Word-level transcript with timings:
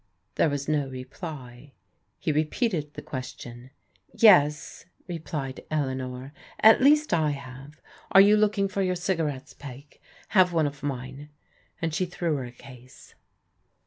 There 0.33 0.49
was 0.49 0.67
no 0.67 0.89
reply. 0.89 1.73
He 2.17 2.31
repeated 2.31 2.95
the 2.95 3.03
question. 3.03 3.69
"Yes," 4.17 4.85
replied 5.07 5.63
Eleanor, 5.69 6.33
"at 6.59 6.81
least, 6.81 7.13
I 7.13 7.29
have. 7.29 7.79
Are 8.11 8.19
you 8.21 8.35
looking 8.35 8.67
for 8.67 8.81
your 8.81 8.95
cigarettes, 8.95 9.53
Peg? 9.53 9.99
Have 10.29 10.53
one 10.53 10.65
of 10.65 10.81
mine," 10.81 11.29
and 11.83 11.93
she 11.93 12.07
threw 12.07 12.35
her 12.37 12.45
a 12.45 12.51
case. 12.51 13.13